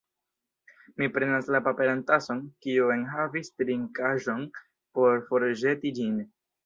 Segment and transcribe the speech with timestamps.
[1.01, 4.43] Mi prenas la paperan tason, kiu enhavis trinkaĵon,
[4.99, 6.19] por forĵeti ĝin.